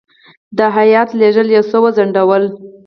د 0.57 0.59
هیات 0.75 1.09
لېږل 1.19 1.47
یو 1.55 1.63
څه 1.71 1.77
وځنډول. 1.83 2.43